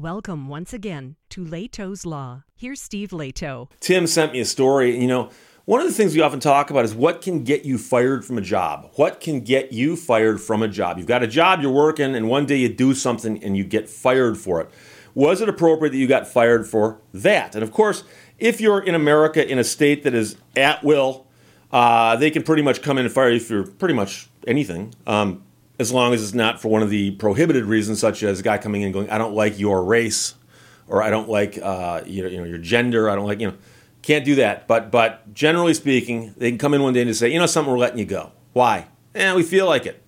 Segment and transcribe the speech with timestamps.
[0.00, 2.44] Welcome once again to Lehto's Law.
[2.56, 3.68] Here's Steve Lehto.
[3.80, 4.98] Tim sent me a story.
[4.98, 5.28] You know,
[5.66, 8.38] one of the things we often talk about is what can get you fired from
[8.38, 8.92] a job?
[8.94, 10.96] What can get you fired from a job?
[10.96, 13.90] You've got a job, you're working, and one day you do something and you get
[13.90, 14.70] fired for it.
[15.14, 17.54] Was it appropriate that you got fired for that?
[17.54, 18.02] And of course,
[18.38, 21.26] if you're in America in a state that is at will,
[21.72, 24.94] uh, they can pretty much come in and fire you for pretty much anything.
[25.06, 25.42] Um,
[25.80, 28.58] as long as it's not for one of the prohibited reasons, such as a guy
[28.58, 30.34] coming in going, "I don't like your race,"
[30.86, 33.48] or "I don't like uh, you, know, you know your gender," "I don't like you
[33.48, 33.56] know."
[34.02, 34.68] Can't do that.
[34.68, 37.46] But but generally speaking, they can come in one day and just say, "You know
[37.46, 38.88] something, we're letting you go." Why?
[39.14, 40.02] Eh, we feel like it.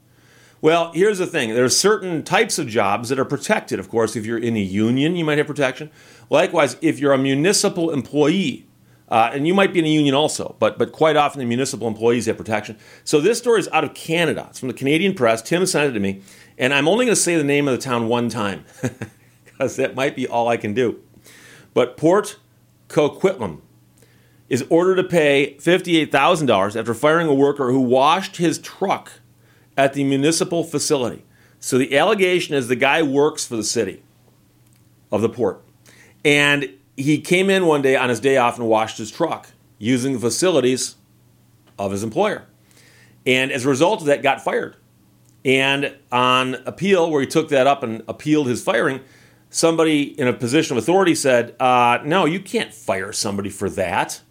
[0.60, 3.80] Well, here's the thing: there are certain types of jobs that are protected.
[3.80, 5.90] Of course, if you're in a union, you might have protection.
[6.28, 8.66] Likewise, if you're a municipal employee,
[9.12, 11.86] uh, and you might be in a union also, but, but quite often the municipal
[11.86, 12.78] employees have protection.
[13.04, 14.46] So this story is out of Canada.
[14.48, 15.42] It's from the Canadian Press.
[15.42, 16.22] Tim sent it to me,
[16.56, 18.64] and I'm only going to say the name of the town one time
[19.44, 20.98] because that might be all I can do.
[21.74, 22.38] But Port
[22.88, 23.60] Coquitlam
[24.48, 29.12] is ordered to pay $58,000 after firing a worker who washed his truck
[29.76, 31.22] at the municipal facility.
[31.60, 34.02] So the allegation is the guy works for the city
[35.10, 35.62] of the port.
[36.24, 39.48] And he came in one day on his day off and washed his truck
[39.78, 40.96] using the facilities
[41.78, 42.46] of his employer.
[43.26, 44.76] And as a result of that, got fired.
[45.44, 49.00] And on appeal, where he took that up and appealed his firing,
[49.50, 54.22] somebody in a position of authority said, uh, No, you can't fire somebody for that.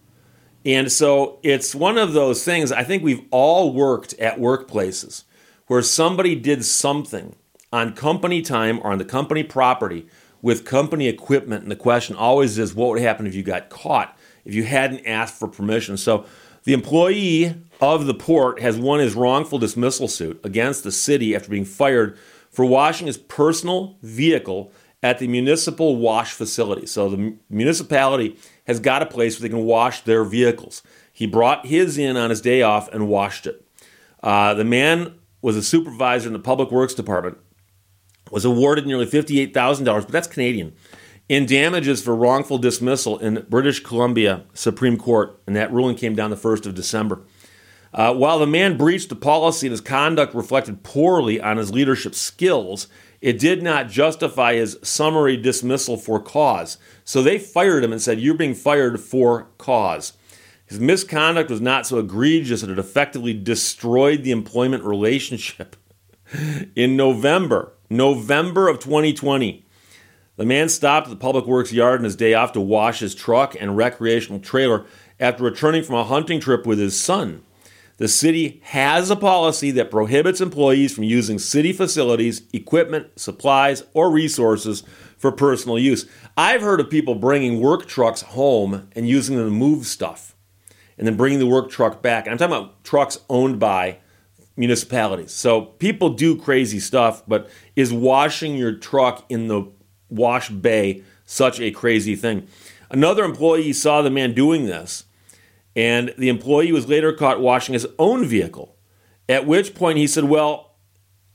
[0.65, 5.23] And so it's one of those things, I think we've all worked at workplaces
[5.67, 7.35] where somebody did something
[7.73, 10.05] on company time or on the company property
[10.41, 14.17] with company equipment, and the question always is what would happen if you got caught
[14.43, 15.97] if you hadn't asked for permission?
[15.97, 16.25] So
[16.63, 21.49] the employee of the port has won his wrongful dismissal suit against the city after
[21.49, 22.17] being fired
[22.49, 24.71] for washing his personal vehicle
[25.03, 26.85] at the municipal wash facility.
[26.85, 30.83] So the municipality has got a place where they can wash their vehicles.
[31.11, 33.65] He brought his in on his day off and washed it.
[34.21, 37.37] Uh, the man was a supervisor in the public works department
[38.31, 40.73] was awarded nearly $58,000, but that's Canadian,
[41.29, 46.29] in damages for wrongful dismissal in British Columbia Supreme Court, and that ruling came down
[46.29, 47.21] the 1st of December.
[47.93, 52.15] Uh, while the man breached the policy and his conduct reflected poorly on his leadership
[52.15, 52.87] skills,
[53.19, 56.77] it did not justify his summary dismissal for cause.
[57.03, 60.13] So they fired him and said, You're being fired for cause.
[60.65, 65.75] His misconduct was not so egregious that it effectively destroyed the employment relationship.
[66.75, 69.65] In November, November of 2020,
[70.37, 73.13] the man stopped at the public works yard on his day off to wash his
[73.13, 74.85] truck and recreational trailer
[75.19, 77.43] after returning from a hunting trip with his son.
[77.97, 84.09] The city has a policy that prohibits employees from using city facilities, equipment, supplies, or
[84.09, 84.83] resources
[85.17, 86.09] for personal use.
[86.37, 90.33] I've heard of people bringing work trucks home and using them to move stuff
[90.97, 92.25] and then bringing the work truck back.
[92.25, 93.97] I'm talking about trucks owned by
[94.61, 95.31] municipalities.
[95.31, 99.67] So people do crazy stuff, but is washing your truck in the
[100.07, 102.47] wash bay such a crazy thing?
[102.91, 105.05] Another employee saw the man doing this,
[105.75, 108.75] and the employee was later caught washing his own vehicle.
[109.27, 110.75] At which point he said, Well,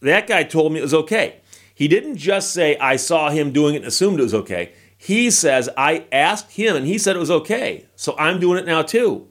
[0.00, 1.40] that guy told me it was okay.
[1.74, 4.72] He didn't just say, I saw him doing it and assumed it was okay.
[4.96, 7.86] He says, I asked him and he said it was okay.
[7.96, 9.26] So I'm doing it now too.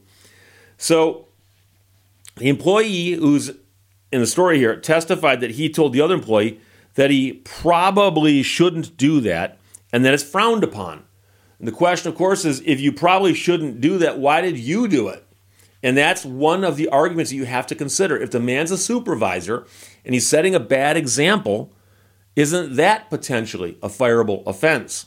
[0.76, 1.28] So
[2.36, 3.52] the employee who's
[4.12, 6.60] in the story here testified that he told the other employee
[6.94, 9.58] that he probably shouldn't do that
[9.92, 11.04] and that it's frowned upon.
[11.58, 14.88] And the question, of course, is if you probably shouldn't do that, why did you
[14.88, 15.26] do it?
[15.82, 18.16] And that's one of the arguments that you have to consider.
[18.16, 19.66] If the man's a supervisor
[20.04, 21.72] and he's setting a bad example,
[22.34, 25.06] isn't that potentially a fireable offense?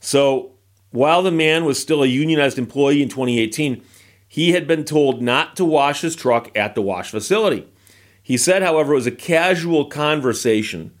[0.00, 0.52] So
[0.90, 3.82] while the man was still a unionized employee in 2018,
[4.28, 7.68] he had been told not to wash his truck at the wash facility.
[8.32, 10.92] He said, however, it was a casual conversation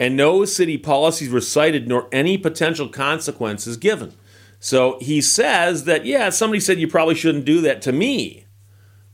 [0.00, 4.12] and no city policies were cited nor any potential consequences given.
[4.58, 8.46] So he says that, yeah, somebody said you probably shouldn't do that to me,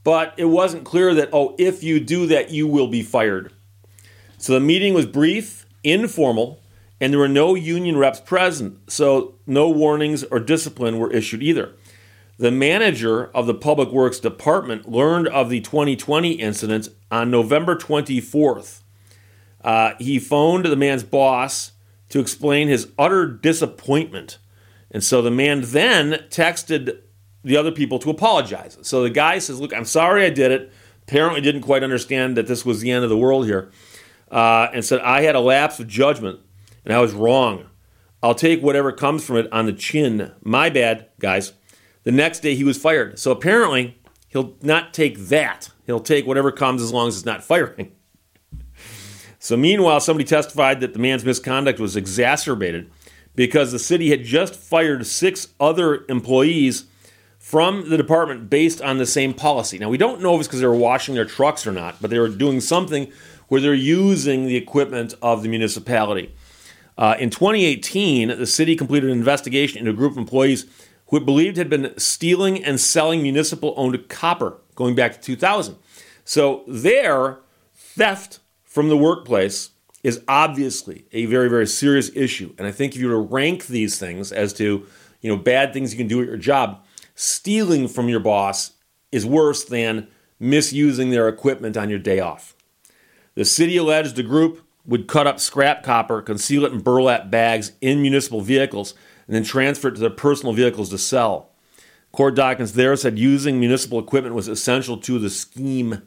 [0.05, 3.53] but it wasn't clear that, oh, if you do that, you will be fired.
[4.39, 6.63] So the meeting was brief, informal,
[6.99, 11.75] and there were no union reps present, so no warnings or discipline were issued either.
[12.39, 18.83] The manager of the Public Works Department learned of the 2020 incident on November 24th.
[19.65, 21.73] Uh, he phoned the man's boss
[22.11, 24.39] to explain his utter disappointment.
[24.91, 27.01] And so the man then texted
[27.43, 28.77] the other people to apologize.
[28.83, 30.73] So the guy says, Look, I'm sorry I did it.
[31.09, 33.71] Apparently, didn't quite understand that this was the end of the world here.
[34.31, 36.41] Uh, and said, I had a lapse of judgment
[36.85, 37.67] and I was wrong.
[38.23, 40.33] I'll take whatever comes from it on the chin.
[40.43, 41.53] My bad, guys.
[42.07, 43.19] The next day he was fired.
[43.19, 43.99] So apparently,
[44.29, 45.71] he'll not take that.
[45.87, 47.91] He'll take whatever comes as long as it's not firing.
[49.41, 52.91] So, meanwhile, somebody testified that the man's misconduct was exacerbated
[53.35, 56.85] because the city had just fired six other employees
[57.41, 59.77] from the department based on the same policy.
[59.77, 62.11] Now, we don't know if it's because they were washing their trucks or not, but
[62.11, 63.11] they were doing something
[63.49, 66.33] where they're using the equipment of the municipality.
[66.97, 70.67] Uh, in 2018, the city completed an investigation into a group of employees
[71.09, 75.77] who it believed had been stealing and selling municipal owned copper going back to 2000.
[76.25, 77.39] So, their
[77.75, 79.71] theft from the workplace
[80.03, 82.55] is obviously a very, very serious issue.
[82.59, 84.87] And I think if you were to rank these things as to,
[85.21, 88.73] you know, bad things you can do at your job, stealing from your boss
[89.11, 90.09] is worse than
[90.39, 92.55] misusing their equipment on your day off.
[93.35, 97.73] The city alleged the group would cut up scrap copper, conceal it in burlap bags
[97.81, 98.95] in municipal vehicles,
[99.27, 101.51] and then transfer it to their personal vehicles to sell.
[102.13, 106.03] Court documents there said using municipal equipment was essential to the scheme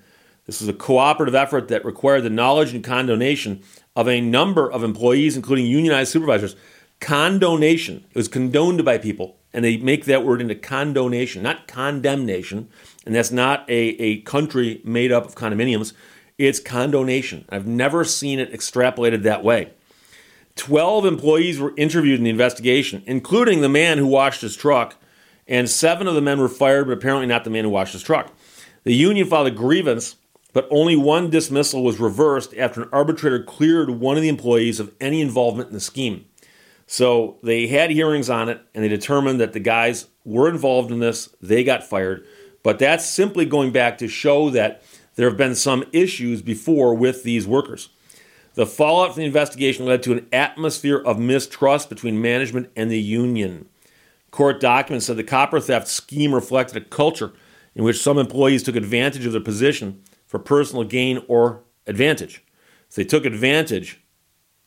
[0.49, 3.61] this was a cooperative effort that required the knowledge and condonation
[3.95, 6.55] of a number of employees, including unionized supervisors.
[6.99, 8.03] Condonation.
[8.09, 12.67] It was condoned by people, and they make that word into condonation, not condemnation.
[13.05, 15.93] And that's not a, a country made up of condominiums.
[16.39, 17.45] It's condonation.
[17.49, 19.73] I've never seen it extrapolated that way.
[20.59, 24.95] 12 employees were interviewed in the investigation, including the man who washed his truck,
[25.47, 28.03] and seven of the men were fired, but apparently not the man who washed his
[28.03, 28.31] truck.
[28.83, 30.15] The union filed a grievance
[30.53, 34.93] but only one dismissal was reversed after an arbitrator cleared one of the employees of
[34.99, 36.25] any involvement in the scheme.
[36.87, 40.99] So they had hearings on it and they determined that the guys were involved in
[40.99, 41.29] this.
[41.41, 42.25] They got fired.
[42.63, 44.81] But that's simply going back to show that
[45.15, 47.89] there have been some issues before with these workers.
[48.59, 52.99] The fallout from the investigation led to an atmosphere of mistrust between management and the
[52.99, 53.69] union.
[54.31, 57.31] Court documents said the copper theft scheme reflected a culture
[57.73, 62.43] in which some employees took advantage of their position for personal gain or advantage.
[62.89, 64.01] So they took advantage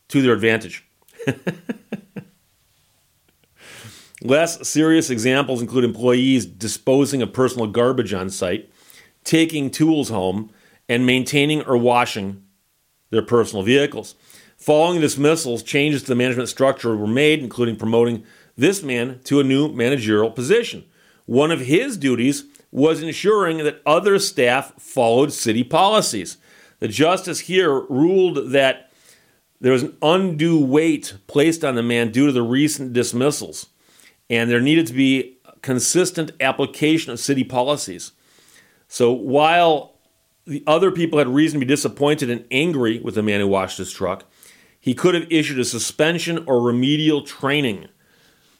[0.08, 0.86] to their advantage.
[4.22, 8.72] Less serious examples include employees disposing of personal garbage on site,
[9.22, 10.50] taking tools home,
[10.88, 12.42] and maintaining or washing
[13.12, 14.16] their personal vehicles.
[14.56, 18.24] Following dismissals, changes to the management structure were made, including promoting
[18.56, 20.84] this man to a new managerial position.
[21.26, 26.38] One of his duties was ensuring that other staff followed city policies.
[26.80, 28.90] The justice here ruled that
[29.60, 33.68] there was an undue weight placed on the man due to the recent dismissals,
[34.30, 38.12] and there needed to be consistent application of city policies.
[38.88, 39.91] So while
[40.46, 43.78] the other people had reason to be disappointed and angry with the man who washed
[43.78, 44.24] his truck,
[44.78, 47.88] he could have issued a suspension or remedial training.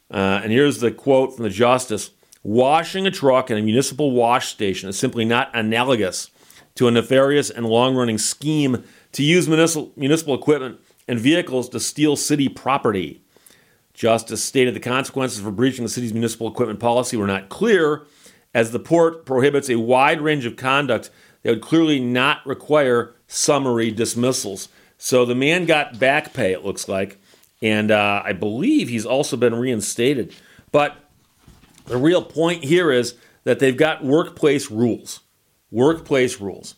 [0.09, 2.11] Uh, and here's the quote from the justice
[2.45, 6.29] Washing a truck in a municipal wash station is simply not analogous
[6.75, 8.83] to a nefarious and long running scheme
[9.13, 13.21] to use municipal, municipal equipment and vehicles to steal city property.
[13.93, 18.03] Justice stated the consequences for breaching the city's municipal equipment policy were not clear,
[18.53, 21.09] as the port prohibits a wide range of conduct
[21.43, 24.69] that would clearly not require summary dismissals.
[24.97, 27.19] So the man got back pay, it looks like,
[27.61, 30.35] and uh, I believe he's also been reinstated.
[30.71, 30.97] But
[31.85, 35.21] the real point here is that they've got workplace rules.
[35.71, 36.75] Workplace rules.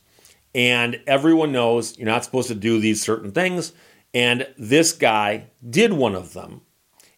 [0.54, 3.74] And everyone knows you're not supposed to do these certain things.
[4.14, 6.62] And this guy did one of them.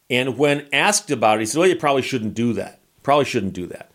[0.09, 2.81] And when asked about it, he said, Well, you probably shouldn't do that.
[3.03, 3.91] Probably shouldn't do that.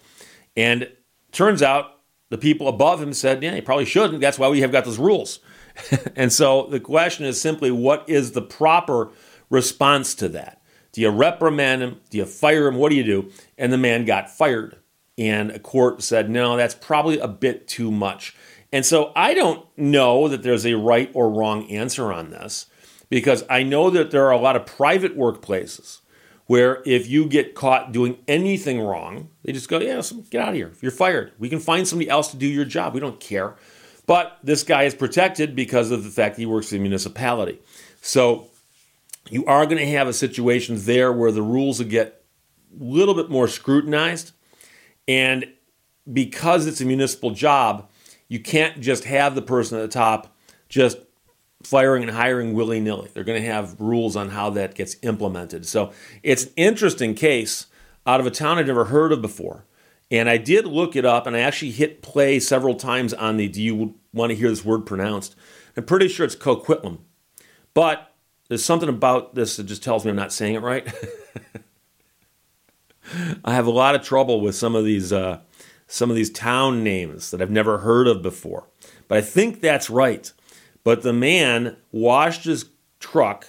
[0.56, 0.90] And
[1.32, 2.01] turns out
[2.32, 4.22] the people above him said, Yeah, you probably shouldn't.
[4.22, 5.40] That's why we have got those rules.
[6.16, 9.10] and so the question is simply what is the proper
[9.50, 10.62] response to that?
[10.92, 12.00] Do you reprimand him?
[12.08, 12.76] Do you fire him?
[12.76, 13.30] What do you do?
[13.58, 14.78] And the man got fired.
[15.18, 18.34] And a court said, no, that's probably a bit too much.
[18.72, 22.64] And so I don't know that there's a right or wrong answer on this
[23.10, 26.00] because I know that there are a lot of private workplaces
[26.46, 30.54] where if you get caught doing anything wrong, they just go, yeah, get out of
[30.54, 30.72] here.
[30.80, 31.32] You're fired.
[31.38, 32.94] We can find somebody else to do your job.
[32.94, 33.54] We don't care.
[34.06, 37.60] But this guy is protected because of the fact that he works in the municipality.
[38.00, 38.48] So
[39.30, 42.24] you are going to have a situation there where the rules will get
[42.78, 44.32] a little bit more scrutinized.
[45.06, 45.46] And
[46.12, 47.88] because it's a municipal job,
[48.28, 50.36] you can't just have the person at the top
[50.68, 50.98] just
[51.64, 53.10] firing and hiring willy nilly.
[53.12, 55.66] They're going to have rules on how that gets implemented.
[55.66, 55.92] So
[56.22, 57.66] it's an interesting case
[58.06, 59.64] out of a town I'd never heard of before.
[60.10, 63.48] And I did look it up and I actually hit play several times on the
[63.48, 65.34] do you want to hear this word pronounced?
[65.76, 66.98] I'm pretty sure it's Coquitlam.
[67.74, 68.12] But
[68.48, 70.86] there's something about this that just tells me I'm not saying it right.
[73.44, 75.40] I have a lot of trouble with some of these uh,
[75.86, 78.68] some of these town names that I've never heard of before,
[79.08, 80.32] but I think that's right.
[80.84, 82.66] But the man washed his
[82.98, 83.48] truck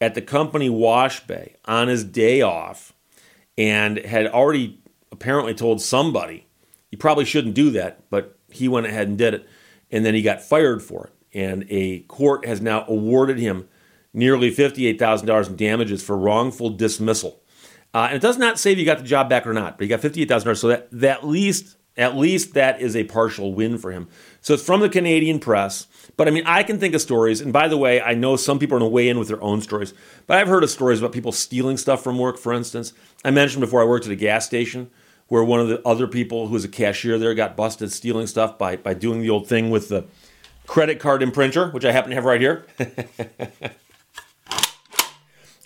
[0.00, 2.92] at the company wash bay on his day off
[3.56, 6.46] and had already apparently told somebody
[6.90, 9.48] he probably shouldn't do that, but he went ahead and did it.
[9.90, 11.12] And then he got fired for it.
[11.38, 13.68] And a court has now awarded him
[14.12, 17.40] nearly $58,000 in damages for wrongful dismissal.
[17.94, 19.84] Uh, and it does not say if you got the job back or not, but
[19.84, 20.56] he got $58,000.
[20.56, 24.08] So that, that at least at least that is a partial win for him.
[24.40, 25.86] So it's from the Canadian press.
[26.16, 27.40] But I mean, I can think of stories.
[27.40, 29.42] And by the way, I know some people are going to weigh in with their
[29.42, 29.92] own stories.
[30.26, 32.92] But I've heard of stories about people stealing stuff from work, for instance.
[33.24, 34.90] I mentioned before I worked at a gas station
[35.28, 38.58] where one of the other people who was a cashier there got busted stealing stuff
[38.58, 40.04] by, by doing the old thing with the
[40.66, 42.66] credit card imprinter, which I happen to have right here.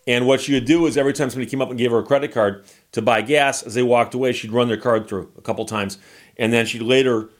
[0.06, 2.04] and what she would do is every time somebody came up and gave her a
[2.04, 5.40] credit card to buy gas, as they walked away, she'd run their card through a
[5.40, 5.98] couple times.
[6.36, 7.30] And then she'd later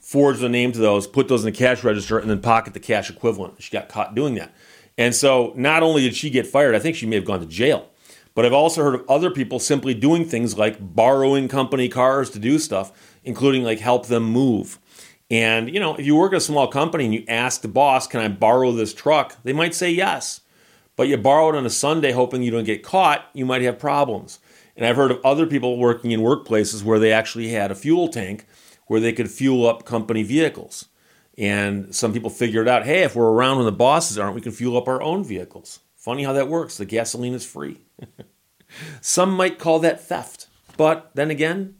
[0.00, 2.80] forge the name to those, put those in the cash register, and then pocket the
[2.80, 3.62] cash equivalent.
[3.62, 4.54] She got caught doing that.
[4.98, 7.46] And so not only did she get fired, I think she may have gone to
[7.46, 7.88] jail.
[8.34, 12.40] But I've also heard of other people simply doing things like borrowing company cars to
[12.40, 14.78] do stuff, including like help them move.
[15.30, 18.06] And, you know, if you work at a small company and you ask the boss,
[18.06, 19.36] can I borrow this truck?
[19.44, 20.40] They might say yes.
[20.96, 23.78] But you borrow it on a Sunday hoping you don't get caught, you might have
[23.78, 24.38] problems.
[24.76, 28.08] And I've heard of other people working in workplaces where they actually had a fuel
[28.08, 28.46] tank
[28.86, 30.86] where they could fuel up company vehicles.
[31.36, 34.52] And some people figured out, hey, if we're around when the bosses aren't, we can
[34.52, 35.80] fuel up our own vehicles.
[35.96, 36.76] Funny how that works.
[36.76, 37.80] The gasoline is free.
[39.00, 40.48] some might call that theft.
[40.76, 41.76] But then again,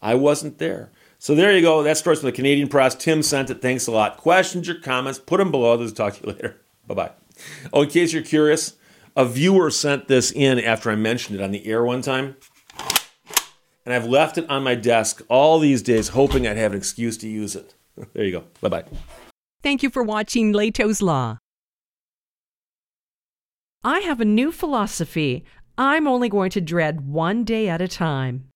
[0.00, 0.90] I wasn't there.
[1.18, 1.82] So there you go.
[1.82, 2.94] That starts with the Canadian press.
[2.94, 3.62] Tim sent it.
[3.62, 4.16] Thanks a lot.
[4.16, 5.80] Questions or comments, put them below.
[5.80, 6.61] I'll talk to you later.
[6.86, 7.10] Bye bye.
[7.72, 8.74] Oh, in case you're curious,
[9.16, 12.36] a viewer sent this in after I mentioned it on the air one time.
[13.84, 17.16] And I've left it on my desk all these days, hoping I'd have an excuse
[17.18, 17.74] to use it.
[18.14, 18.44] There you go.
[18.60, 18.84] Bye bye.
[19.62, 21.38] Thank you for watching Lehto's Law.
[23.84, 25.44] I have a new philosophy.
[25.76, 28.51] I'm only going to dread one day at a time.